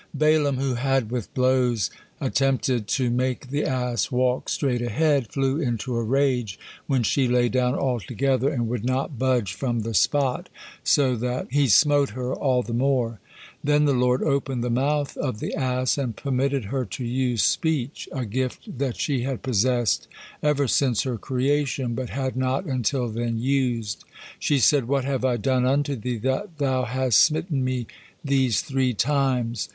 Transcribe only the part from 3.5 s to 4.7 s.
ass walk